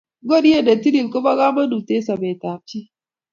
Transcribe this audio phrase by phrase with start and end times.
[0.23, 2.87] ngoriet ne tilil ko bo kamangut eng sabet ab jii